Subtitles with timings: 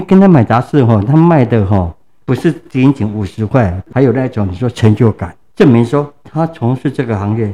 [0.00, 1.94] 跟他买杂志哈，他卖的哈
[2.24, 7.52] 不是仅仅五十块，还有那种你说成就感，证明说他从事这个行业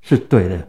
[0.00, 0.68] 是对的。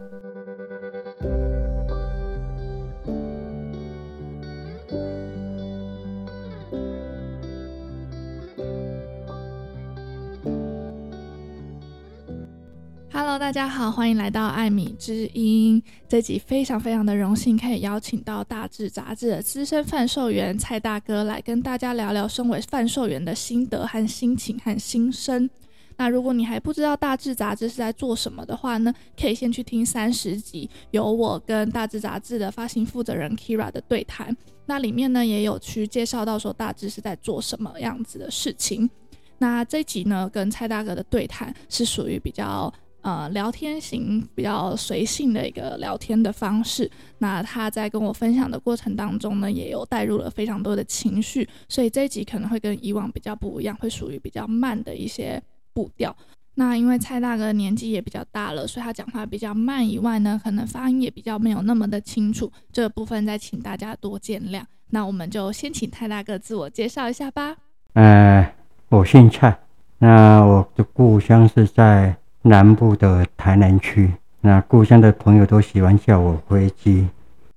[13.54, 15.80] 大家好，欢迎来到艾米之音。
[16.08, 25.48] 这集非常非常的荣幸，可以邀请到《大志》杂志的资深贩售员蔡大哥来跟大家聊聊身为贩售员的心得和心情和心声。
[25.96, 34.36] 那如果你还不知道《大志》杂志是在做什么的话呢，可以先去听三十集，有我跟《大志》杂志的发行负责人 Kira 的对谈。
[34.66, 38.90] 那里面呢也有去介绍到说《大志》是在做什么样子的事情。
[39.38, 42.74] 那这集呢跟蔡大哥的对谈是属于比较。
[43.04, 46.90] 呃，聊天型比较随性的一个聊天的方式。
[47.18, 55.42] 那他在跟我分享的过程当中呢，也有带入了非常多的情绪，所以这一集可能会跟以往比较不一样，会属于比较慢的一些
[55.74, 56.16] 步调。
[56.54, 62.50] 那因为蔡大哥年纪也比较大了，所以他讲话比较慢以外呢，可能发音也比较没有那么的清楚。
[62.72, 64.62] 这部分再请大家多见谅。
[64.88, 67.54] 那我们就先请蔡大哥自我介绍一下吧。
[67.92, 68.54] 呃，
[68.88, 69.58] 我姓蔡，
[69.98, 72.16] 那我的故乡是在。
[72.46, 77.08] 南部的台南区，那故乡的朋友都喜欢叫我灰机。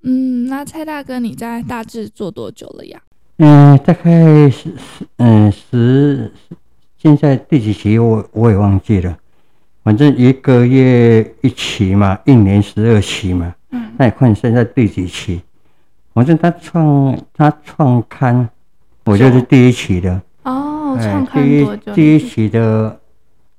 [0.02, 2.98] 嗯，那蔡大哥你在大致做多久了呀？
[3.36, 6.32] 嗯，大概十十嗯十，
[6.96, 9.14] 现在第几期我我也忘记了，
[9.84, 13.54] 反正一个月一期嘛，一年十二期嘛。
[13.70, 15.42] 嗯，那你看现在第几期？
[16.14, 18.48] 反正他创他创刊，
[19.04, 20.22] 我就是第一期的。
[20.44, 21.92] 哦，创刊多久？
[21.92, 22.98] 第一期的。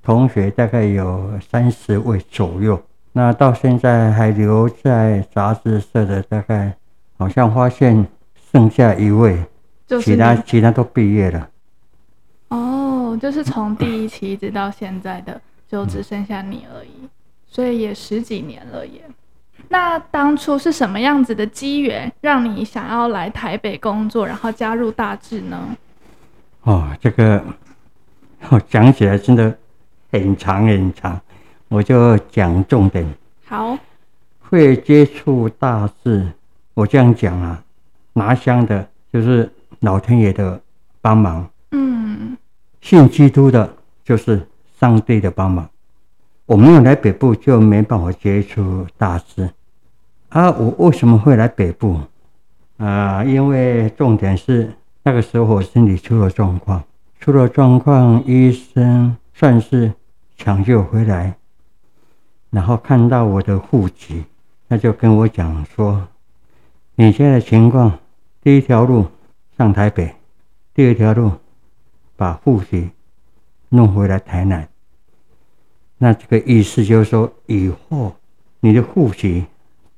[0.10, 6.76] 同学大概有三十位左右，那到现在还留在杂志社的，大概
[7.20, 8.08] 好像发现
[8.52, 9.38] 剩下一位，
[10.02, 11.48] 其他其他都毕业了。
[12.48, 17.08] 哦，就是从第一期一直到现在的，就只剩下你而已，
[17.46, 19.04] 所以也十几年了耶。
[19.68, 25.78] 那当初是什么样子的机缘，让你想要来台北工作，然后加入大志呢？
[26.64, 27.44] 哦，这个
[28.50, 29.56] 我讲起来真的。
[30.12, 31.20] 很长很长，
[31.68, 33.06] 我就讲重点。
[33.46, 33.78] 好，
[34.40, 36.28] 会接触大事，
[36.74, 37.64] 我这样讲啊，
[38.14, 40.60] 拿香的就是老天爷的
[41.02, 41.48] 帮忙。
[41.72, 42.36] 嗯，
[42.82, 43.72] 信基督的
[44.04, 44.48] 就是
[44.80, 45.70] 上帝的帮忙。
[46.48, 49.50] 我没有来北部，就没办法接触大事。
[50.30, 52.00] 啊，我为什么会来北部？
[52.78, 54.72] 啊，因为重点是
[55.04, 56.84] 那个时候我身体出了状况，
[57.20, 59.94] 出了状况，医生算是。
[60.40, 61.36] 抢救回来，
[62.50, 64.24] 然后看到我的户籍，
[64.70, 66.08] 他就跟我讲说
[66.96, 68.00] ：“你现在的情况，
[68.42, 69.06] 第一条路
[69.58, 70.16] 上台北，
[70.74, 71.34] 第二条路
[72.16, 72.90] 把户籍
[73.68, 74.66] 弄回来台南。
[75.98, 78.16] 那这个意思就是说，以后
[78.62, 79.46] 你的户籍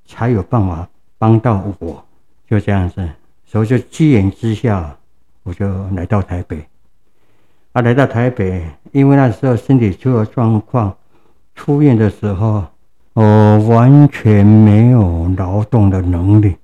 [0.08, 2.03] 才有办法帮到我。
[2.47, 3.08] 就这样子，
[3.46, 4.97] 所以就机缘之下，
[5.44, 6.66] 我就来到台北。”
[7.73, 8.61] 啊，来到台北，
[8.91, 10.93] 因为那时候身体出了状况，
[11.55, 12.65] 出院的时候，
[13.13, 16.57] 我完全没有劳动的能力，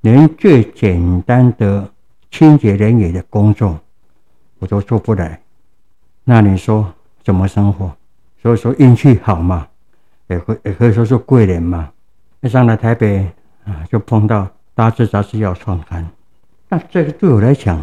[0.00, 1.88] 连最简单的
[2.32, 3.78] 清洁人员的工作
[4.58, 5.40] 我都做不来。
[6.24, 7.92] 那你说怎么生活？
[8.42, 9.68] 所以说运气好嘛，
[10.26, 11.88] 也可也可以说是贵人嘛。
[12.40, 13.24] 一上来台北
[13.64, 16.04] 啊，就碰到大志杂志要创刊，
[16.68, 17.80] 那这个对我来讲，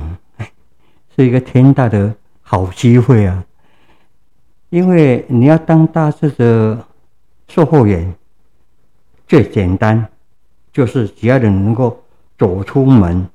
[1.16, 2.13] 是一个天大的。
[2.50, 3.44] 好机会啊！
[4.69, 6.81] 因为你要当大志的
[7.50, 8.16] 售货员，
[9.28, 10.08] 最简单
[10.72, 12.02] 就是只要你能够
[12.38, 13.28] 走出门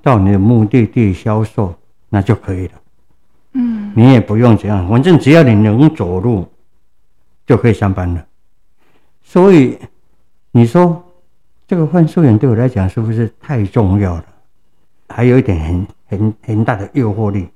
[0.00, 1.74] 到你的目的地销售，
[2.08, 2.72] 那就可以了。
[3.54, 6.46] 嗯，你也不用这样，反正只要你能走路
[7.44, 8.24] 就可以上班了。
[9.22, 9.76] 所以
[10.52, 11.04] 你说
[11.66, 14.24] 这个换售员对我来讲是不是太重要了？
[15.08, 17.48] 还有一点很很很大的诱惑力。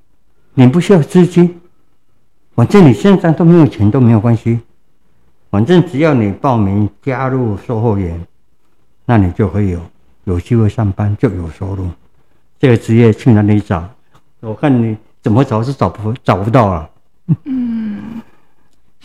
[0.54, 1.60] 你不需要资金，
[2.54, 4.60] 反正你现在都没有钱都没有关系，
[5.50, 8.24] 反正只要你报名加入售货员，
[9.04, 9.80] 那你就可以有
[10.24, 11.88] 有机会上班，就有收入。
[12.58, 13.88] 这个职业去哪里找？
[14.40, 16.88] 我看你怎么找是找不找不到了。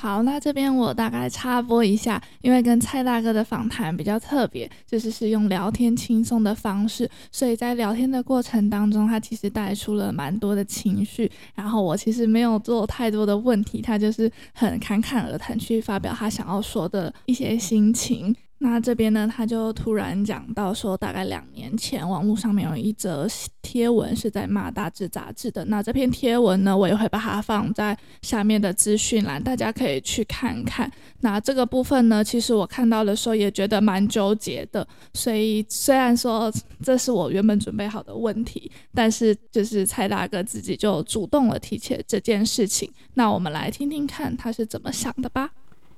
[0.01, 11.30] 好，那这边我大概插播一下，因为跟蔡大哥的访谈比较特别，就是是用聊天轻松的方式，所以在聊天的过程当中，他其实带出了蛮多的情绪。
[11.54, 18.34] 然后我其实没有做太多的问题，他就是很侃侃而谈去发表他想要说的一些心情。
[18.62, 23.26] 那这边呢，他就突然讲到说，大概两年前，网络上面有一则
[23.62, 25.64] 贴文是在骂《大志》杂志的。
[25.66, 30.92] 那这篇贴文呢，我也会把它放在下面的资讯栏，大家可以去看看。
[31.22, 34.86] 那这个部分呢，其实我看到的时候也觉得蛮纠结的。
[35.14, 36.52] 所以虽然说
[36.84, 42.92] 这是我原本准备好的问题，但是就是蔡大哥自己就主动了提起这件事情。
[43.14, 45.50] 那我们来听听看他是怎么想的吧。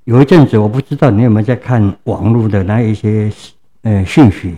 [0.06, 3.32] 有一阵子，我不知道你有没有在看网络的那一些
[3.84, 4.58] 呃讯息。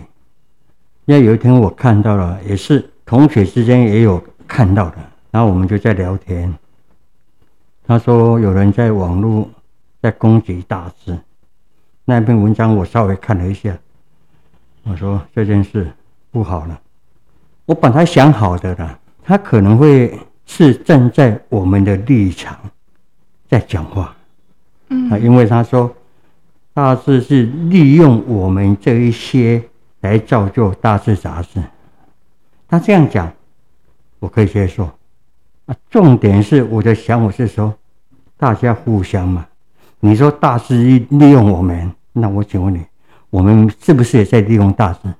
[1.04, 4.96] 因为有一天我看到了，也是同学之间也有看到的，
[5.30, 6.52] 然后我们就在聊天。
[7.86, 9.46] 他说有人在网络
[10.00, 11.14] 在攻击大师，
[12.06, 13.76] 那篇文章我稍微看了一下，
[14.84, 15.86] 我说这件事
[16.30, 16.80] 不好了。
[17.66, 22.58] 我本来想好的了，他可能会是站在我们的立场
[23.46, 24.16] 在讲话。
[25.10, 25.94] 啊，因为他说，
[26.72, 29.62] 大志是利用我们这一些
[30.00, 31.62] 来造就大事杂志，
[32.68, 33.32] 他这样讲，
[34.18, 34.84] 我可以接受。
[35.66, 37.74] 啊，重点是我的想法是说，
[38.36, 39.46] 大家互相嘛。
[40.00, 42.80] 你说大志利利用我们，那我请问你，
[43.30, 45.12] 我们是不是也在利用大志？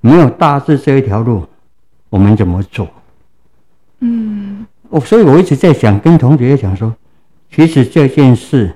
[0.00, 1.46] 没有大志这一条路，
[2.10, 2.86] 我们怎么走？
[4.00, 6.94] 嗯，我所以我一直在想，跟同学讲说。
[7.50, 8.74] 其实这件事，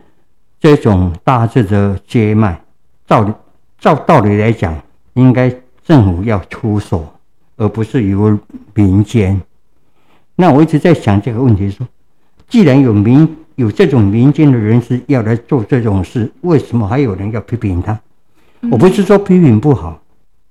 [0.58, 2.60] 这种大致的接脉，
[3.06, 3.32] 照理
[3.78, 4.74] 照道理来讲，
[5.14, 7.06] 应该政府要出手，
[7.56, 8.38] 而不是由
[8.74, 9.40] 民间。
[10.36, 11.86] 那我一直在想这个问题：说，
[12.48, 18.00] 既然有民有这种民间的人士要来做这种事，为什么还有人要批评他？
[18.70, 20.00] 我不是说批评不好，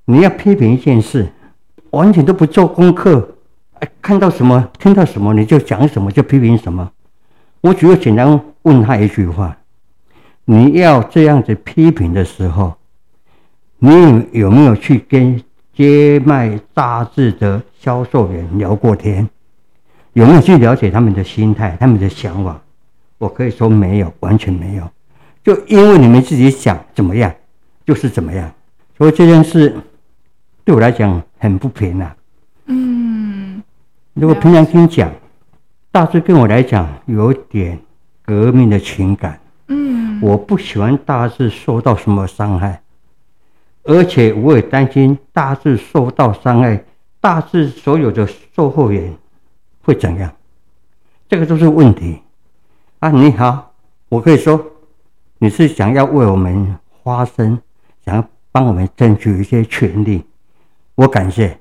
[0.06, 1.28] 你要批评一件事，
[1.92, 3.36] 完全都不做功课，
[3.80, 6.92] 哎，看到什么听到什么你就讲什么，就批评什么。
[7.62, 9.58] 我只有简单问他一句话：
[10.46, 12.74] 你要这样子批评的时候，
[13.80, 19.28] 你有有没有去跟接卖杂志的销售员聊过天？
[20.14, 22.62] 有没有去了解他们的心态、他们的想法？
[23.18, 24.90] 我可以说没有，完全没有。
[25.44, 27.34] 就因为你们自己想怎么样，
[27.86, 28.50] 就是怎么样。
[28.98, 29.76] 所以这件事
[30.64, 32.16] 对我来讲很不平啊。
[32.68, 33.62] 嗯，
[34.14, 35.12] 如果平常听讲。
[35.92, 37.80] 大致跟我来讲有点
[38.22, 42.84] 革命的情感，嗯，我不喜欢大致受到什么伤害，
[43.84, 46.84] 而且我也担心大致受到伤害，
[47.20, 49.12] 大致所有的售后员
[49.82, 50.32] 会怎样？
[51.28, 52.22] 这个都是问题
[53.00, 53.10] 啊！
[53.10, 53.74] 你好，
[54.10, 54.64] 我可以说
[55.40, 57.60] 你是想要为我们发声，
[58.06, 60.24] 想要帮我们争取一些权利，
[60.94, 61.58] 我感谢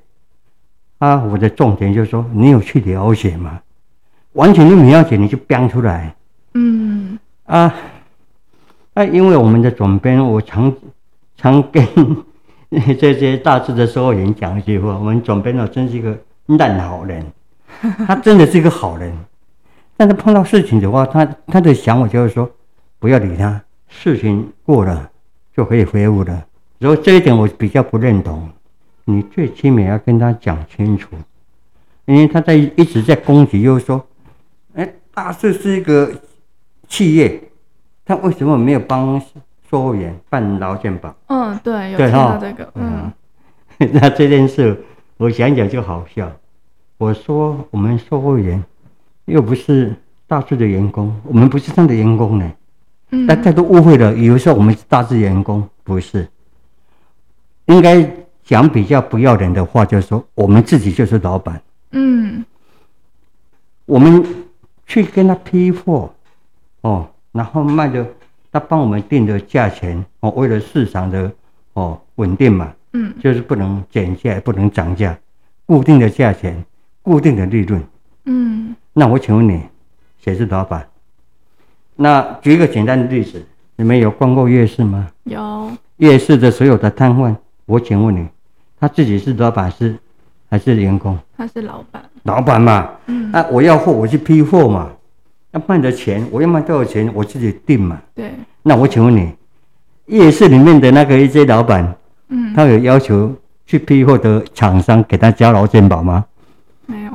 [0.99, 1.25] 啊！
[1.25, 3.61] 我的重点就是说，你有去了解吗？
[4.39, 6.15] 完全都没了解，你就编出来。
[6.55, 7.75] 嗯啊，
[8.95, 10.73] 啊，因为我们的总编，我常
[11.37, 11.85] 常跟
[13.01, 17.27] 这些大志的售货员讲一句话：我们总编呢，真是一个烂好人。
[18.07, 19.13] 他真的是一个好人，
[19.97, 22.49] 但是碰到事情的话，他他的想法就是说，
[23.01, 25.11] 不要理他，事情过了
[25.53, 26.47] 就可以恢复了。
[26.79, 28.49] 然后这一点我比较不认同。
[29.05, 31.09] 你最起码要跟他讲清楚，
[32.05, 34.01] 因为他在一直在攻击，就是说。
[35.19, 36.13] 哎，大志是一个
[36.89, 37.43] 企业，
[38.05, 39.21] 他为什么没有帮
[39.69, 41.13] 售货员办劳健保？
[41.27, 42.71] 嗯，对，有听到这个。
[42.77, 43.13] 嗯，
[43.95, 44.81] 那这件事
[45.17, 46.31] 我想想就好笑。
[46.99, 48.63] 我说我们售货员
[49.25, 49.93] 又不是
[50.29, 52.53] 大志的员工，我们不是他的员工呢。
[53.11, 56.29] 嗯，大家都误会了，以为说我们是大致员工，不是。
[57.67, 58.09] 应该
[58.45, 61.61] 讲比较不要脸的话，就是说我们自己就是老板。
[61.91, 62.45] 嗯，
[63.85, 64.25] 我们。
[64.89, 66.13] 去跟他批货，
[66.81, 68.05] 哦，然后卖的，
[68.51, 71.31] 他帮我们定的价钱，哦，为了市场的
[71.75, 75.17] 哦稳定嘛，嗯，就是不能减价，不能涨价，
[75.67, 76.65] 固定的价钱，
[77.03, 77.81] 固定的利润，
[78.25, 79.63] 嗯，那我请问你，
[80.25, 80.89] 谁是老板？
[81.95, 83.45] 那举一个简单的例子，
[83.77, 85.09] 你们有逛过夜市吗？
[85.25, 85.71] 有。
[85.99, 88.27] 夜市的所有的摊贩，我请问你，
[88.81, 89.99] 他自己是老板是
[90.51, 91.19] 还是员工？
[91.37, 92.03] 他是老板。
[92.25, 94.91] 老板嘛，嗯，啊，我要货，我去批货嘛，
[95.53, 98.01] 要卖的钱，我要卖多少钱，我自己定嘛。
[98.15, 98.33] 对。
[98.63, 99.33] 那我请问你，
[100.07, 101.95] 夜市里面的那个一些老板，
[102.29, 106.25] 嗯，他有要求去批货的厂商给他交劳健保吗？
[106.87, 107.13] 没有。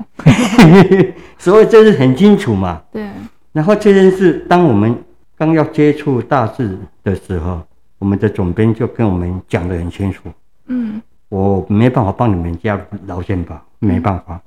[1.37, 2.81] 所以这是很清楚嘛。
[2.91, 3.07] 对。
[3.51, 4.95] 然后这件事，当我们
[5.37, 7.61] 刚要接触大致的时候，
[7.99, 10.29] 我们的总编就跟我们讲得很清楚。
[10.67, 11.01] 嗯。
[11.33, 14.39] 我没办法帮你们加劳健保，没办法。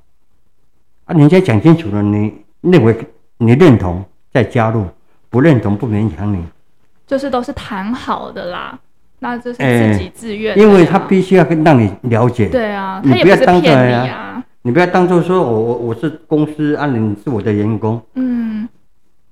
[1.03, 2.95] 啊，人家讲清楚了，你认为
[3.39, 4.01] 你认同
[4.31, 4.85] 再加入，
[5.29, 6.41] 不认同不勉强你，
[7.05, 8.79] 就是都是谈好的啦。
[9.19, 12.47] 那这是自己自愿、欸，因为他必须要跟让你了解。
[12.47, 18.01] 对啊，你不要当做呀，你不要当做说我我我是公司啊，你是我的员工。
[18.13, 18.65] 嗯，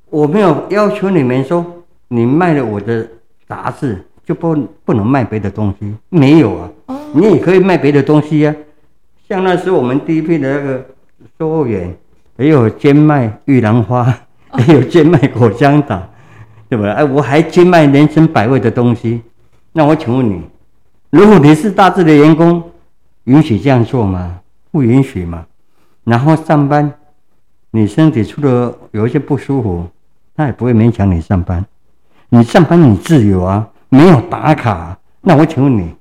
[0.10, 1.66] 我没有要求你们说
[2.10, 3.08] 你卖了我的
[3.48, 6.70] 杂志就不不能卖别的东西，没有啊。
[6.88, 8.56] 哦，你也可以卖别的东西呀、啊，
[9.30, 10.86] 像那时候我们第一批的那个
[11.40, 11.96] 售货员，
[12.38, 14.14] 也有兼卖玉兰花，
[14.68, 16.04] 也有兼卖果香糖，
[16.68, 16.92] 对吧？
[16.92, 19.22] 哎，我还兼卖人生百味的东西。
[19.72, 20.42] 那我请问你，
[21.10, 22.62] 如果你是大致的员工，
[23.24, 24.40] 允许这样做吗？
[24.72, 25.46] 不允许吗？
[26.04, 26.94] 然后上班，
[27.72, 29.88] 你身体出了有一些不舒服，
[30.36, 31.66] 他也不会勉强你上班。
[32.28, 34.98] 你上班你自由啊，没有打卡。
[35.22, 35.96] 那我请问你，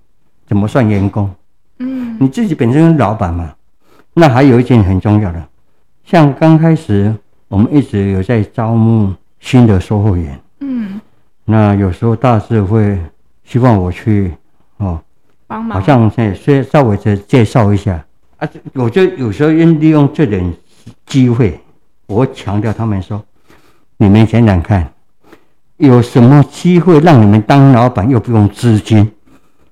[0.46, 1.30] 怎么算员工？
[1.78, 3.52] 嗯，你自己本身是老板嘛。
[4.12, 5.48] 那还有一件很重要的。
[6.04, 7.12] 像刚开始，
[7.48, 10.40] 我们一直有在招募新的售货员。
[10.60, 11.00] 嗯，
[11.44, 12.96] 那有时候大致会
[13.42, 14.32] 希望我去
[14.76, 15.00] 哦，
[15.46, 18.04] 帮忙，好像在先稍微再介绍一下
[18.36, 18.48] 啊。
[18.74, 20.52] 我就有时候用利用这点
[21.06, 21.58] 机会，
[22.06, 23.20] 我强调他们说：
[23.96, 24.92] 你们想想看，
[25.78, 29.10] 有什么机会让你们当老板又不用资金？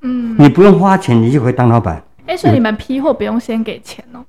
[0.02, 2.02] 嗯，你不用花钱，你就可以当老板。
[2.26, 4.24] 哎，所以你们批货不用先给钱哦。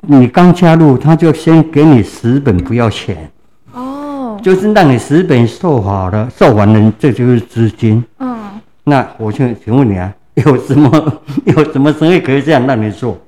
[0.00, 3.30] 你刚加入，他就先给你十本不要钱，
[3.72, 8.04] 哦，就是让你十本售好了，售完了，这就是资金。
[8.18, 13.18] 嗯，那我就请问你啊， 有什么 有什么生意可以这样让你做？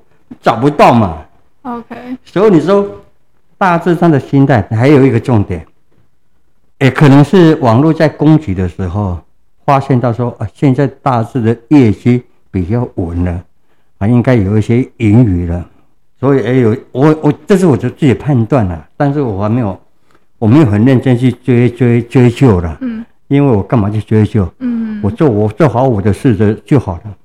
[0.41, 1.17] 找不到嘛。
[1.63, 1.95] OK。
[2.23, 2.87] 所以你说
[3.57, 5.65] 大致上的心态还有一个重点，
[6.79, 9.19] 也可能是网络在攻击的时候
[9.69, 13.43] 发现到说啊，现在大致的业绩比较稳了，
[13.99, 15.63] 啊，应该有一些盈余了。
[16.19, 19.79] 所以，也有，我我这是我的自己判断了，但是我还没有，
[20.39, 24.51] 我没有很认真去追追追究了，嗯，因为我干嘛去追究？
[24.57, 27.15] 嗯，我做我做好我的事的就好了。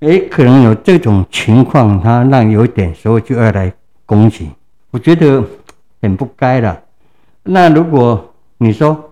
[0.00, 3.72] 哎，可能有这种情况，他让有一点时候就要来
[4.04, 4.50] 攻击，
[4.90, 5.40] 我觉得
[6.02, 6.76] 很不该了。
[7.44, 9.11] 那如果你说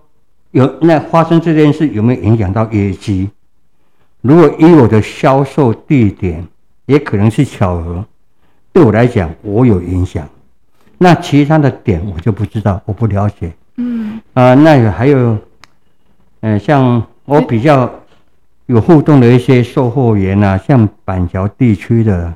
[0.51, 3.29] 有那发生这件事，有没有影响到业绩？
[4.21, 6.45] 如果以我的销售地点，
[6.85, 8.05] 也可能是巧合。
[8.73, 10.27] 对我来讲，我有影响，
[10.97, 13.51] 那其他的点我就不知道，我不了解。
[13.77, 15.17] 嗯啊、呃，那还有，
[16.41, 17.89] 嗯、呃，像我比较
[18.67, 22.33] 有互动的一些售货员啊，像板桥地区的，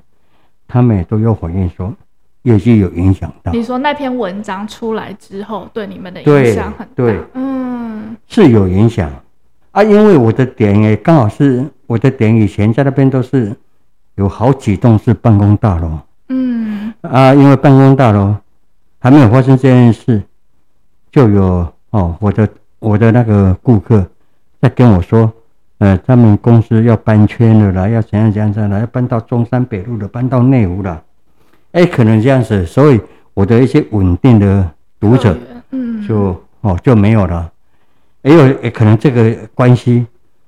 [0.68, 1.94] 他们也都有回应说，
[2.42, 3.52] 业绩有影响到。
[3.52, 6.94] 你说那篇文章出来之后，对你们的影响很大？
[6.96, 7.65] 对，对嗯，
[8.28, 9.10] 是有影响。
[9.72, 13.56] 啊，因为我的点也刚好是我的点，以前在那边都是
[14.16, 16.00] 有好几栋是办公大楼。
[16.30, 16.94] 嗯。
[17.02, 18.36] 啊，因为办公大楼
[19.00, 20.24] 还没有发生这件事，
[21.12, 24.04] 就有哦，我的我的那个顾客
[24.60, 25.32] 在跟我说，
[25.78, 31.04] 呃，他们公司要搬圈了啦，要怎样怎样怎样，要搬到中山北路了，搬到内湖了，
[31.74, 33.00] 哎，可能这样子，所以
[33.34, 35.38] 我的一些稳定的读者，
[35.72, 37.52] 嗯，就哦就没有了，
[38.26, 40.06] 也有也可能这个关系，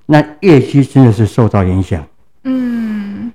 [0.07, 2.03] 那业绩真的是受到影响，
[2.43, 3.31] 嗯，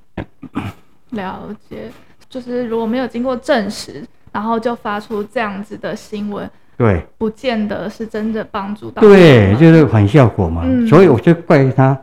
[1.10, 1.90] 了解。
[2.28, 9.00] 就是如果没有经过证实，然后就发出这样子的新闻，对，不见得是真的帮助到。
[9.02, 10.62] 对，就是反效果嘛。
[10.64, 11.96] 嗯，所以我就怪他，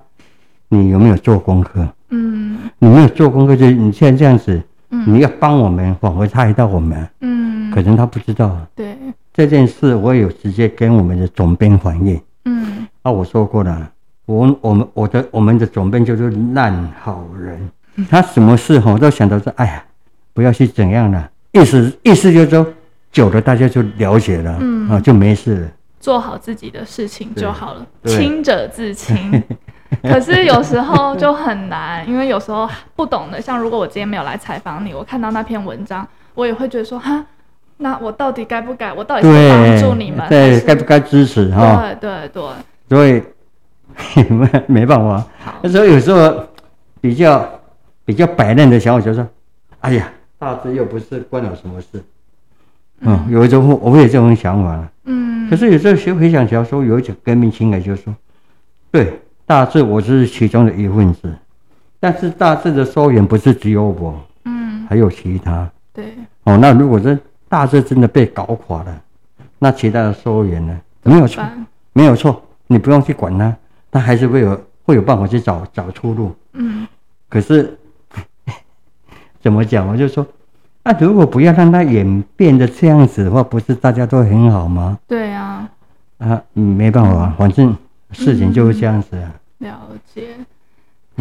[0.69, 1.85] 你有没有做功课？
[2.11, 8.55] 嗯，你没有做功课，就你现在这样子，嗯，你要帮我们挽回他一道我们，嗯，可能他不知道。
[8.75, 8.95] 对，
[9.33, 12.21] 这件事我有直接跟我们的总编反映。
[13.03, 13.91] 嗯，啊，我说过了，
[14.25, 17.69] 我我们我的我们的总编就是烂好人，
[18.09, 19.83] 他什么事哈都想到说，哎呀。
[20.31, 22.65] 不要去怎样了，意思意思就是说，
[23.11, 25.67] 久了大家就了解了，嗯啊，就没事了，
[25.99, 29.43] 做好自己的事情就好了，清者自清。
[30.03, 37.25] 可是有时候就很难，因为有时候不懂的，像如果我今天没有来采访你，我看到那篇文章，我也会觉得说，哈，
[37.77, 38.93] 那我到底该不该？
[38.93, 41.81] 我到底是帮助你们，对，该不该支持哈？
[41.99, 42.43] 对对对，
[42.89, 43.23] 所以
[44.29, 45.25] 没 没办法。
[45.39, 46.43] 好，所以有时候
[46.99, 47.47] 比较
[48.03, 49.27] 比较摆烂的想法就是说，
[49.81, 50.11] 哎呀。
[50.39, 52.01] 大致又不是关我什么事，
[53.01, 58.15] 嗯，有一种我会有这种想法了，嗯，可是有时候学回想起来说，有一种革命情感，就是说，
[58.89, 61.29] 对，大致我是其中的一份子，
[61.99, 66.13] 但是大致的收员不是只有我，嗯，还有其他，对，
[66.45, 67.19] 哦，那如果是
[67.49, 69.01] 大致真的被搞垮了，
[69.57, 70.79] 那其他的收员呢？
[71.03, 71.43] 没有错，
[71.91, 73.53] 没有错，你不用去管他，
[73.91, 76.87] 他还是会有会有办法去找找出路，嗯，
[77.27, 77.77] 可是。
[79.41, 79.87] 怎么讲？
[79.87, 80.27] 我就说，
[80.83, 84.99] 那、啊、如果不要让它演变的这样子的话，不是大家都很好吗？
[85.07, 85.65] 对啊，
[86.17, 87.73] 啊，没办法，反正
[88.11, 89.31] 事情就是这样子啊。
[89.59, 89.79] 了
[90.13, 90.35] 解。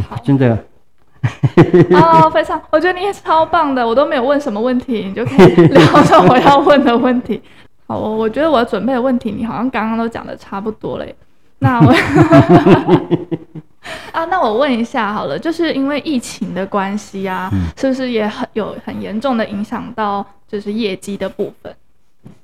[0.09, 0.59] 好，真的。
[1.93, 7.41] 哦，非常，我觉得你也超棒的，我都没有问什么问题，你就可以聊到我要问的问题。
[7.87, 11.15] 好，我我觉得我准备的问题，你好像刚刚都讲的差不多嘞。
[11.61, 11.93] 那我
[14.13, 21.75] 啊，那我问一下好了，就是因为疫情的关系啊，嗯、是不是也很有很严重的影响到就是业绩的部分？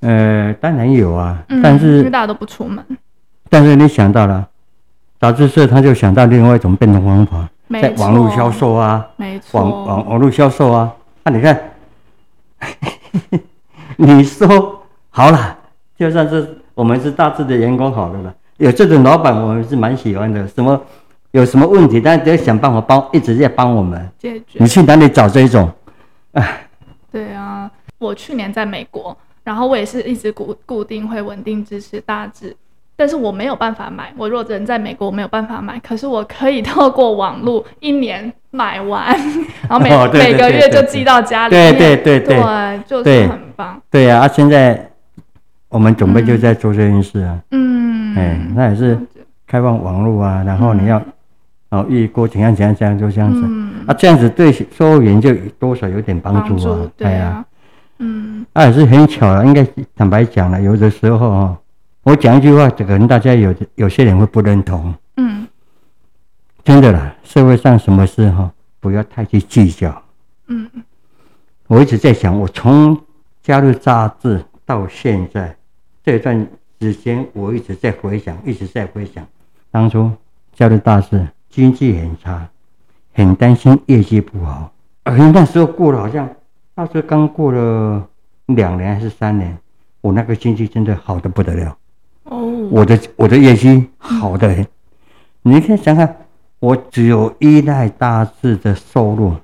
[0.00, 2.84] 呃，当然有啊，嗯、但是因为大家都不出门。
[3.50, 4.48] 但是你想到了
[5.20, 7.48] 杂志社，他就想到另外一种变通方法。
[7.80, 10.92] 在网络销售啊，没错，网网网络销售啊，
[11.24, 11.72] 那、啊、你看，
[13.96, 15.56] 你说好了，
[15.98, 20.46] 就算是我们是大致的员工好了啦，有这种老板，我们是蛮喜欢的。
[20.48, 20.80] 什么
[21.32, 24.58] 有什么问题，大家都要想办法帮，一直在帮我们解决。
[24.60, 25.70] 你去哪里找这种？
[26.32, 26.66] 哎，
[27.10, 32.56] 对啊，我去年在美国，然后我也是一直固固定会稳定支持大致。
[32.96, 35.76] 但是我没有办法买，我若人在美国，我没有办法买。
[35.80, 39.08] 可是我可以透过网络 一年买完，
[39.68, 41.76] 然后每、每个月就寄到家里面。
[41.76, 43.82] 对对对对，对，就是很棒。
[43.90, 44.92] 对呀，啊，现在
[45.74, 47.42] 我们准备就在做这件事啊。
[47.50, 48.14] 嗯。
[48.16, 48.96] 哎，那也是
[49.44, 51.02] 开放网络啊，然后你要
[51.70, 56.58] 哦预过怎样怎样怎样就这样子、嗯、啊，这样子对售货员就多少有点帮助啊。
[56.58, 57.44] 助对啊。
[57.98, 58.46] 嗯。
[58.52, 59.66] 那，也是很巧了，应该
[59.96, 61.58] 坦白讲了，有的时候哦。
[62.04, 64.94] 我讲一句话，可能大家有有些人会不认同。
[65.16, 65.48] 嗯，
[66.62, 70.02] 真的啦，社会上什么事哈，不要太去计较。
[70.48, 70.70] 嗯，
[71.66, 73.00] 我一直在想，我从
[73.42, 75.56] 加入杂志到现在
[76.04, 76.46] 这段
[76.80, 79.26] 时间，我一直在回想，一直在回想，
[79.70, 80.12] 当初
[80.52, 82.46] 加入大志，经济很差，
[83.14, 84.70] 很担心业绩不好，
[85.04, 86.28] 而那时候过了好像，
[86.74, 88.06] 那时候刚过了
[88.46, 89.56] 两年还是三年，
[90.02, 91.74] 我那个经济真的好的不得了。
[92.24, 94.66] 哦，我的我的业绩好的很，嗯、
[95.42, 96.06] 你可以想想，
[96.58, 99.34] 我只有依赖大志的收入，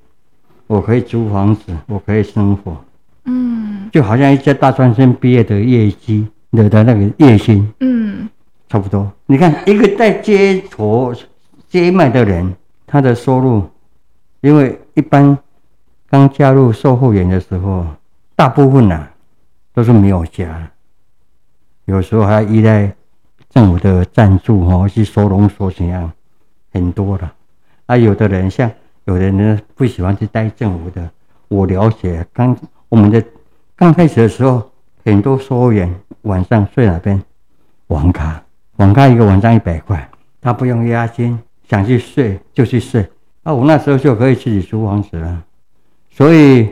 [0.67, 2.77] 我可以租房子，我可以生活，
[3.25, 8.29] 嗯，就好像一些大专生毕业的业绩的的那个月薪，嗯，
[8.69, 9.11] 差不多。
[9.27, 11.15] 你看一个在街头
[11.69, 12.55] 街卖的人，
[12.87, 13.69] 他的收入，
[14.41, 15.39] 因为一般
[16.09, 17.87] 刚加入售货员的时候，
[18.35, 19.11] 大部分呐、啊、
[19.73, 20.71] 都是没有家。
[21.85, 22.93] 有时候还要依赖
[23.49, 26.11] 政府的赞助哦，去收容所怎样，
[26.73, 27.31] 很多的。
[27.87, 28.71] 啊，有的人像
[29.05, 31.09] 有的人不喜欢去待政府的。
[31.49, 32.57] 我了解，刚
[32.89, 33.23] 我们的
[33.75, 34.71] 刚开始的时候，
[35.05, 37.21] 很多售货员晚上睡哪边？
[37.89, 38.43] 网咖，
[38.77, 40.09] 网咖一个晚上一百块，
[40.41, 43.09] 他不用押金，想去睡就去睡。
[43.43, 45.43] 啊，我那时候就可以自己租房子了。
[46.11, 46.69] 所以，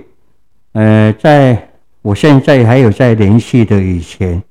[0.72, 1.68] 呃，在
[2.02, 4.42] 我现在还有在联系的以前。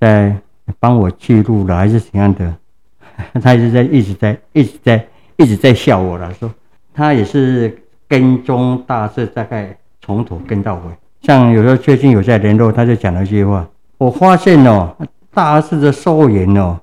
[0.00, 0.36] 在
[0.78, 2.54] 帮我记录了还是怎样的？
[3.40, 6.52] 他一直在一直在一直在一直在笑我了，说
[6.92, 7.74] 他也是
[8.06, 10.80] 跟踪大事，大概从头跟到尾。
[11.22, 13.66] 像有时候最近有在联络，他就讲了一句话：
[14.04, 14.94] 我发现哦，
[15.32, 16.78] 大志的售货员哦，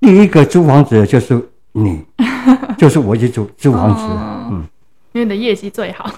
[0.00, 2.04] 第一个租房子的就是你，
[2.76, 4.02] 就是我去租租房子。
[4.50, 4.64] 嗯，
[5.12, 6.10] 因为你的业绩最好。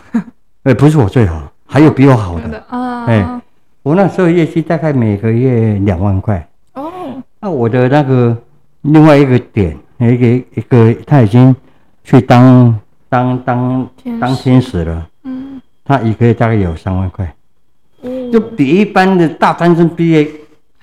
[0.63, 3.05] 哎，不是我最好，还有比我好的啊。
[3.05, 3.41] 哎。
[3.83, 6.91] 我那时候业绩大概每个月两万块哦。
[7.41, 8.35] 那我的那个
[8.83, 11.55] 另外一个点，一个一个他已经
[12.05, 13.87] 去当当当
[14.21, 15.07] 当天使了。
[15.25, 15.61] 嗯。
[15.85, 17.35] 他一个月大概有三万块，
[18.33, 20.29] 就比一般的大专生毕业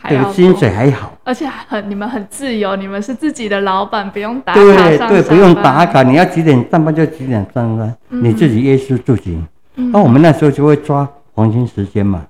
[0.03, 1.13] 的薪水还好。
[1.23, 9.45] 而且很你们很自由，你们是自己的老板，不用打卡对对，不用打卡，你要几点上班就几点上班，你自己约束住行。
[9.75, 12.25] 那我们那时候就会抓黄金时间嘛。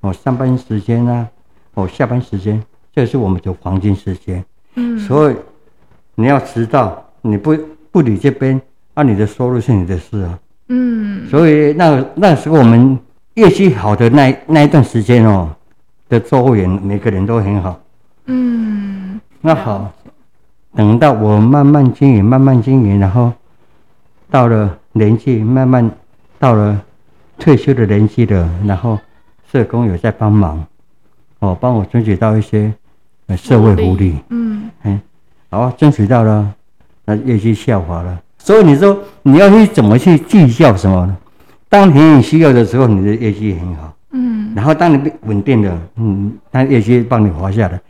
[0.00, 1.26] 哦，上班时间啊，
[1.74, 2.60] 哦，下班时间，
[2.92, 4.44] 这是我们的黄金时间。
[4.74, 5.36] 嗯，所以
[6.16, 7.56] 你要迟到，你不
[7.90, 8.60] 不理这边，
[8.94, 10.38] 那、啊、你的收入是你的事啊。
[10.68, 12.98] 嗯，所以那那时候我们
[13.34, 15.50] 业绩好的那那一段时间哦，
[16.08, 17.80] 的售货员每个人都很好。
[18.26, 19.92] 嗯，那好，
[20.74, 23.32] 等到我慢慢经营，慢慢经营，然后
[24.30, 25.90] 到了年纪，慢慢
[26.38, 26.80] 到了
[27.38, 28.98] 退休的年纪了，然后。
[29.52, 30.64] 社工有在帮忙，
[31.40, 32.72] 哦，帮我争取到一些
[33.26, 34.98] 呃社会福利，嗯，哎，
[35.50, 36.54] 好，争取到了，
[37.04, 38.18] 那业绩下滑了。
[38.38, 41.14] 所以你说你要去怎么去计较什么呢？
[41.72, 47.80] 当你需要的时候，你的业绩很好，嗯，然后当你稳定了，嗯，他业绩帮你滑下来。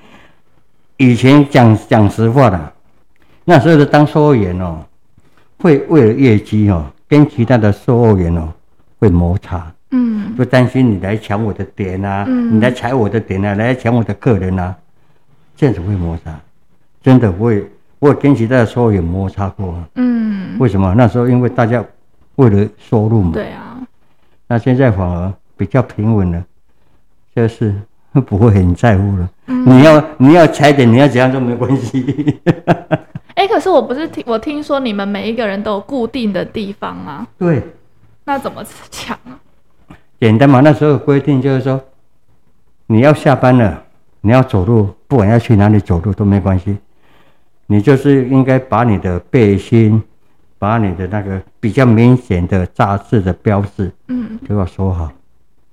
[0.99, 2.73] 以前讲讲实话的，
[3.45, 4.79] 那时候的当售货员哦，
[5.59, 8.53] 会为了业绩哦，跟其他的售货员哦
[9.01, 9.67] 会摩擦。
[9.91, 14.73] 嗯，不担心你来抢我的点啊，嗯、你来踩我的点啊，来抢我的客人啊，
[15.57, 16.31] 这样子会摩擦，
[17.03, 17.69] 真的会
[17.99, 19.75] 我跟其他的时候有摩擦过。
[19.97, 20.95] 嗯，为什么？
[20.97, 21.85] 那时候因为大家
[22.37, 23.33] 为了收入嘛。
[23.35, 23.71] 对啊。
[24.53, 26.45] 那现在反而比较平稳了，
[27.35, 27.75] 就是
[28.27, 29.31] 不会很在乎了。
[29.47, 32.39] 嗯、你要你要踩点，你要怎样都没关系。
[33.33, 37.27] 哎、欸，可是我不是听我听说你们每一个人都有固定的地方吗？
[37.39, 37.63] 对。
[38.27, 39.41] 那怎么抢啊？
[40.21, 41.81] 简单嘛，那时候规定就是说，
[42.89, 43.83] 你要下班了，
[44.21, 46.77] 你要走路，不管要去哪里走路都没关系，
[47.69, 50.03] 你就是应该把你的背心。
[50.63, 55.11] 把你的那个比较明显的杂志的标志，嗯，都要收好。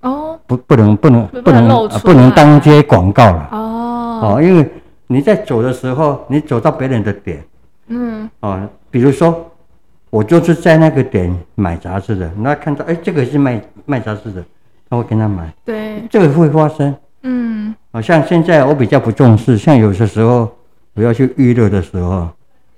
[0.02, 3.50] 哦，不，不能，不能，不能不能当街广告了。
[3.52, 4.68] 哦，哦，因为
[5.06, 7.46] 你在走的时候，你走到别人的点，
[7.90, 9.52] 嗯，哦，比如说
[10.10, 14.44] 我就是在那个点买杂志的，那看到哎，这个是卖卖杂志的，
[14.90, 15.54] 他会跟他买。
[15.64, 16.96] 对，这个会发生。
[17.22, 20.50] 嗯，好像现在我比较不重视，像有些时候
[20.96, 22.28] 我要去娱乐的时候，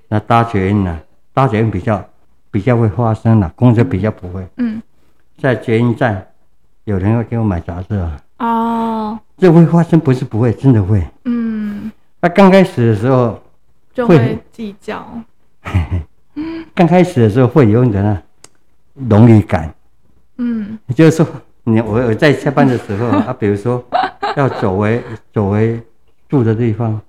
[0.09, 0.91] 那搭捷运呢？
[0.93, 1.10] 搭
[1.47, 2.03] 捷运比较
[2.49, 4.47] 比较会发生了，公车比较不会。
[4.57, 4.81] 嗯，
[5.37, 6.25] 在捷运站
[6.83, 8.21] 有人会给我买杂志啊。
[8.39, 11.05] 哦，这会发生，不是不会，真的会。
[11.25, 13.41] 嗯，那刚开始的时候
[13.93, 15.07] 就会计较。
[16.73, 18.21] 刚开始的时候会有点呢，
[18.95, 19.73] 荣誉感。
[20.37, 21.25] 嗯，就是说
[21.63, 23.83] 你我我在下班的时候啊，比如说
[24.35, 25.01] 要走回
[25.33, 25.81] 走回
[26.27, 26.99] 住的地方。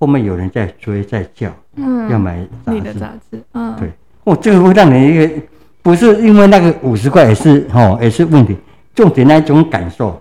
[0.00, 3.92] 后面有人在追，在叫，嗯，要买你的杂志，嗯，对，
[4.24, 5.30] 哦，这个会让你一个，
[5.82, 8.56] 不是因为那个五十块，也是哦，也是问题，
[8.94, 10.18] 重点那一种感受，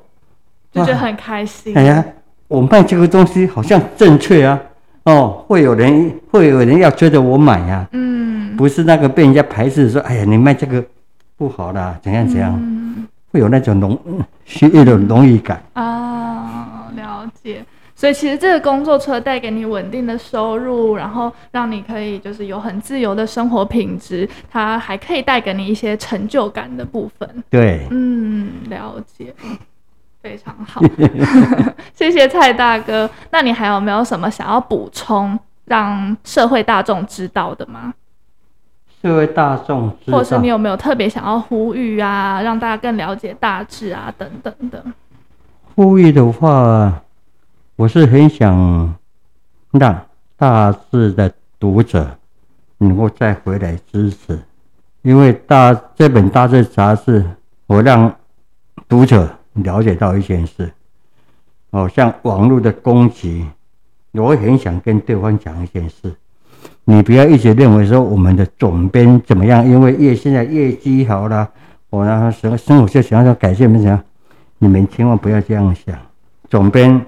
[0.74, 1.74] 就觉得很开心。
[1.78, 2.04] 哎呀，
[2.50, 4.60] 我卖这个东西好像正确啊，
[5.04, 10.84] 哦，会有人会有人要追着我买呀，嗯，不是那个被人家排斥说，哎呀，你卖这个
[11.38, 13.98] 不好啦，怎样怎样，嗯，会有那种荣，
[14.44, 15.63] 是一种荣誉感。
[15.72, 17.63] 啊，了解。
[18.00, 27.44] 所以其实这个工作除了带给你稳定的收入，然后让你可以就是有很自由的生活品质，它还可以带给你一些成就感的部分。
[27.50, 29.36] 对，嗯，了解，
[30.22, 30.80] 非常好，
[31.94, 33.10] 谢谢蔡大哥。
[33.32, 37.94] 那你还有没有什么想要补充，让社会大众知道的吗？
[39.02, 44.82] 社会大众知道，或是你有没有特别想要呼吁啊，让大家更了解大志啊等等的？
[45.76, 47.02] 呼吁的话。
[47.80, 48.94] 我是很想
[49.72, 52.13] 让大志的读者
[52.78, 54.38] 能够再回来支持，
[55.02, 57.24] 因为大这本大志杂志，
[57.68, 58.13] 我让
[58.89, 60.70] 读者了解到一件事，
[61.70, 63.48] 哦，像网络的攻击，
[64.12, 66.13] 我很想跟对方讲一件事，
[66.84, 71.50] 你不要一直认为说我们的总编怎么样，因为业现在业绩好了，
[71.89, 74.04] 我呢生生活就想要改变怎么样，
[74.58, 75.98] 你们千万不要这样想，
[76.50, 77.06] 总编。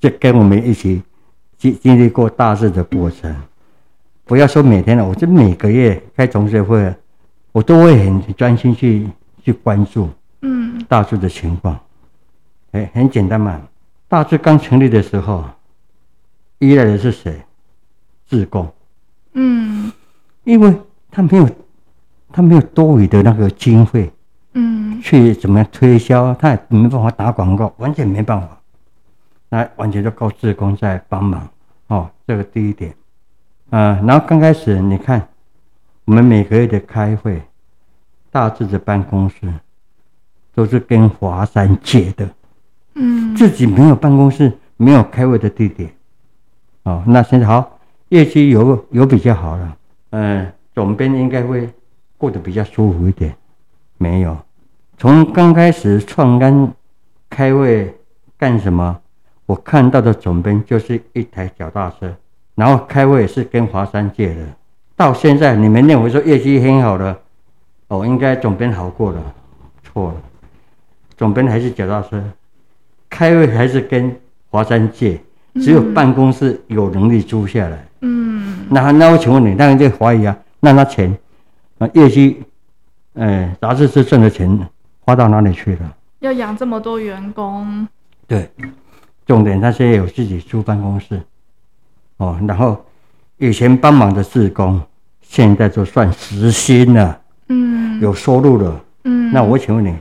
[0.00, 1.02] 就跟我们一起
[1.56, 3.34] 经经历过大志的过程，
[4.24, 6.94] 不要说每天了，我就每个月开同学会，
[7.52, 9.08] 我都会很专心去
[9.42, 10.08] 去关注，
[10.42, 11.78] 嗯，大志的情况。
[12.72, 13.60] 哎，很简单嘛，
[14.06, 15.44] 大志刚成立的时候，
[16.58, 17.42] 依赖的是谁？
[18.26, 18.70] 自贡，
[19.32, 19.90] 嗯，
[20.44, 20.74] 因为
[21.10, 21.48] 他没有
[22.30, 24.12] 他没有多余的那个经费，
[24.52, 28.57] 嗯，去怎么样推销，他也没办法打广告，完全没办法。
[29.50, 31.48] 那完全就靠志工在帮忙，
[31.86, 32.90] 哦，这个第一点，
[33.70, 35.26] 啊、呃，然后刚开始你看，
[36.04, 37.42] 我们每个月的开会，
[38.30, 39.36] 大致的办公室
[40.54, 42.28] 都是跟华山借的，
[42.94, 45.90] 嗯，自己没有办公室，没有开会的地点，
[46.82, 47.78] 哦，那现在好，
[48.10, 49.76] 业绩有有比较好了，
[50.10, 51.68] 嗯、呃，总编应该会
[52.18, 53.34] 过得比较舒服一点，
[53.96, 54.36] 没有，
[54.98, 56.70] 从刚开始创刊
[57.30, 57.94] 开会
[58.36, 59.00] 干什么？
[59.48, 62.14] 我看到的总编就是一台脚踏车，
[62.54, 64.42] 然后开会也是跟华山借的。
[64.94, 67.18] 到现在你们认为说业绩很好了，
[67.86, 69.34] 哦，应该总编好过了，
[69.82, 70.16] 错了，
[71.16, 72.22] 总编还是脚踏车，
[73.08, 74.14] 开会还是跟
[74.50, 75.18] 华山借，
[75.54, 77.88] 只有办公室有能力租下来。
[78.02, 81.16] 嗯，那那我请问你，那人就怀疑啊，那他钱
[81.78, 82.42] 啊业绩，
[83.14, 84.68] 哎，杂志社挣的钱
[85.00, 85.96] 花到哪里去了？
[86.18, 87.88] 要养这么多员工？
[88.26, 88.50] 对。
[89.28, 91.20] 重点，那些有自己租办公室，
[92.16, 92.82] 哦，然后
[93.36, 94.80] 以前帮忙的志工，
[95.20, 99.94] 现在就算实薪了，嗯，有收入了，嗯，那我请问你，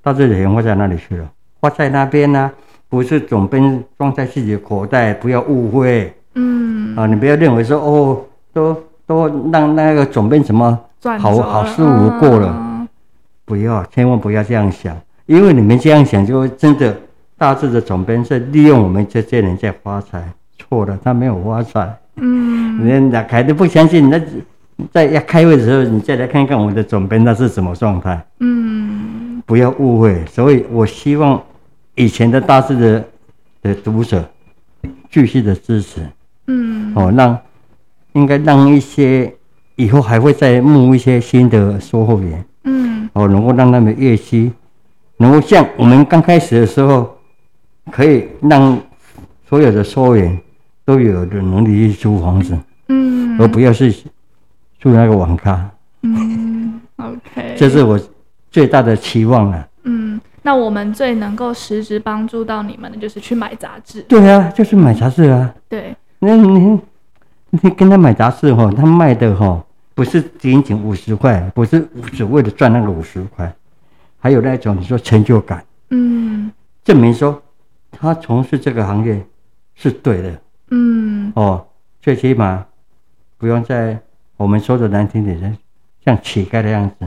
[0.00, 1.28] 到这里钱花在哪里去了？
[1.60, 2.52] 花在那边呢、啊？
[2.88, 10.78] 不是总编装在自己的口袋，不要误会，嗯，啊，你不要认为说哦，都都让那个总编什么
[11.18, 12.88] 好好事无过了，嗯、
[13.44, 16.96] 不要，千万不要这样想，因为你们这样想，就真的。
[17.38, 20.22] 大志的总编是利用我们这些人在发财，
[20.58, 21.96] 错了，他没有发财。
[22.16, 24.20] 嗯，人家凯都不相信，那
[24.92, 28.20] 在要开会的时候，你再来看看我们的总编那是什么状态？
[28.40, 30.24] 嗯，不要误会。
[30.26, 31.40] 所以我希望
[31.94, 33.04] 以前的大志的
[33.62, 34.28] 的读者
[35.08, 36.00] 继续的支持。
[36.48, 37.38] 嗯，哦，让
[38.14, 39.32] 应该让一些
[39.76, 42.44] 以后还会再募一些新的售货员。
[42.64, 44.50] 嗯，哦，能够让他们业绩
[45.18, 47.17] 能够像我们刚开始的时候，
[47.90, 48.78] 可以让
[49.48, 50.38] 所有的售货员。
[50.88, 53.92] 都有的能力去租房子，嗯，而不要是
[54.78, 55.70] 住那个网咖，
[56.00, 58.00] 嗯， OK，这是我
[58.50, 59.68] 最大的期望了。
[59.82, 64.00] 嗯，那我们最能够实质帮助到你们的，就是去买杂志。
[64.08, 65.54] 对啊，就是买杂志啊。
[65.68, 66.80] 对，那你
[67.50, 69.62] 你跟他买杂志哈，他卖的哈
[69.94, 73.54] 不是仅仅五十块，不是只为了赚那个五十块，
[74.18, 76.50] 还有那种你说成就感，嗯，
[76.82, 77.42] 证明说
[77.90, 79.24] 他从事这个行业
[79.74, 80.40] 是对的。
[80.70, 81.66] 嗯哦，
[82.02, 82.64] 最起码
[83.38, 83.98] 不用在
[84.36, 85.56] 我们说的难听点，像
[86.04, 87.06] 像乞丐的样子，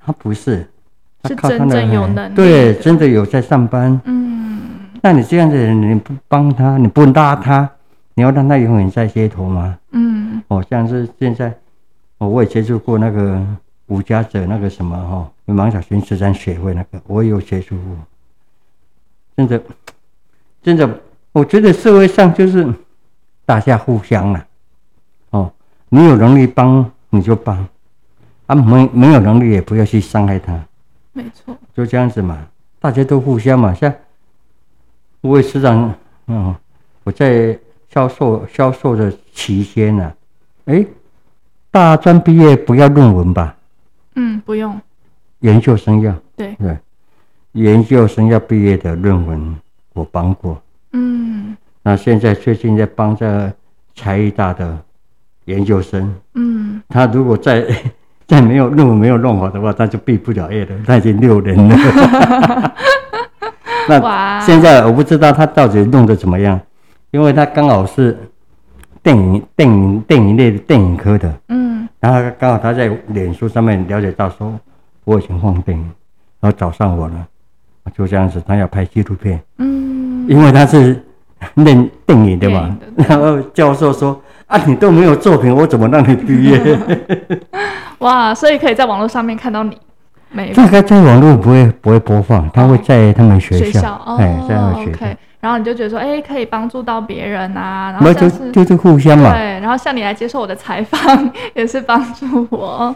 [0.00, 0.66] 他不是，
[1.22, 4.00] 他靠他的是真正有能力，对，真的有在上班。
[4.04, 7.70] 嗯，那你这样的人，你不帮他，你不拉他，
[8.14, 9.78] 你要让他永远在街头吗？
[9.90, 11.54] 嗯，哦，像是现在，
[12.18, 13.44] 哦，我也接触过那个
[13.86, 17.96] 无家者那个什么哈，盲小群慈善协会那个，我也有接触过，
[19.36, 19.62] 真的，
[20.62, 21.00] 真的。
[21.32, 22.70] 我觉得社会上就是
[23.46, 24.46] 大家互相啊，
[25.30, 25.52] 哦，
[25.88, 27.66] 你有能力帮你就帮，
[28.44, 30.62] 啊没没有能力也不要去伤害他，
[31.12, 32.46] 没错，就这样子嘛，
[32.78, 33.72] 大家都互相嘛。
[33.72, 33.90] 像
[35.22, 35.94] 我也时常，
[36.26, 36.54] 嗯，
[37.04, 40.12] 我在销售销售的期间呢，
[40.66, 40.84] 哎，
[41.70, 43.56] 大专毕业不要论文吧？
[44.16, 44.78] 嗯，不用。
[45.40, 46.14] 研究生要。
[46.36, 46.76] 对对，
[47.52, 49.56] 研究生要毕业的论文
[49.94, 50.60] 我帮过。
[50.92, 53.52] 嗯，那现在最近在帮着
[53.94, 54.78] 财艺大的
[55.46, 57.66] 研究生，嗯，他如果再
[58.26, 60.70] 再 没有论文没有弄好的话，他就毕不了业了。
[60.86, 62.74] 他已经六年了，
[63.88, 66.60] 那现在我不知道他到底弄得怎么样，
[67.10, 68.16] 因为他刚好是
[69.02, 74.58] 电影电影电影类电影科的，嗯，然后刚好他在脸书上面了解到说
[75.04, 75.82] 我已经放电影，
[76.40, 77.26] 然后找上我了，
[77.90, 80.26] 就这样子，他要拍纪录片，嗯。
[80.28, 81.04] 因为他是
[81.54, 82.76] 练电影的嘛，
[83.08, 86.78] 然后教授说：“啊，你都没有作品，我怎么让你毕业？”
[87.98, 89.76] 哇，所以可以在网络上面看到你，
[90.30, 90.52] 没？
[90.52, 95.06] 大概在网络不会不会播放，他会在他们学校，学校哎，在他们学校。
[95.40, 99.32] 然后你就觉得说，哎，可以帮助到别人啊，然后就就是互相嘛。
[99.32, 102.94] 对，然后像你来接受我的采访， 也是帮助我。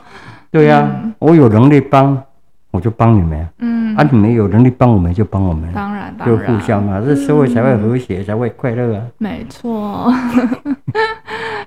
[0.53, 2.23] 对呀、我有能力帮。
[2.77, 9.03] 我就帮你们，嗯，啊，你们有能力帮我们就帮我们，当然，当然，就互相嘛，这社会才会和谐，才会快乐啊。
[9.17, 10.13] 没错，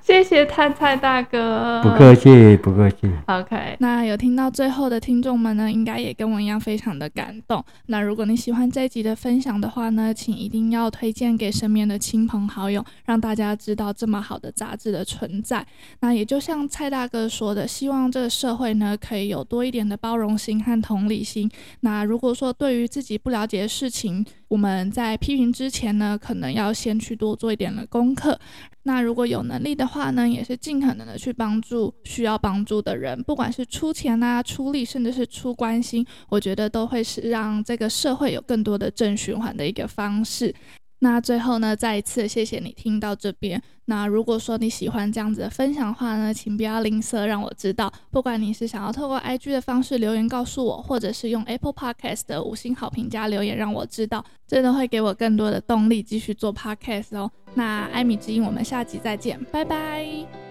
[0.10, 3.08] 谢谢菜菜大哥，不客气，不客气。
[3.28, 7.64] OK，那有听到最后的听众们呢，应该也跟我一样非常的感动。
[7.86, 15.64] 那如果你喜欢这一集的分享的话呢，请一定要推荐给身边的亲朋好友，让大家知道这么好的杂志的存在。
[16.00, 20.82] 那也就像蔡大哥说的，希望这个社会呢，可以有多一点的包容心和。
[20.82, 21.48] 同理心。
[21.82, 28.38] 那如果说对于自己不了解的事情，我们在批评之前呢，可能要先去多做一点的功课。
[28.84, 40.54] 那如果有能力的话呢，也是尽可能的去帮助需要帮助的人，不管是出钱啊、出力，甚至是出关心，我觉得都会是让这个社会有更多的正循环的一个方式。
[41.00, 43.62] 那最后呢，再一次谢谢你听到这边。
[43.86, 47.92] 那如果说你喜欢这样子的分享的话呢，请不要吝啬让我知道。
[48.12, 57.32] 不管你是想要透过 IG 的方式留言告诉我，或者是用 Apple Podcast 的五星好评加留言让我知道，真的会给我更多的动力继续做 Podcast 哦。
[57.56, 60.49] 那艾米之音，我们下集再见，拜拜。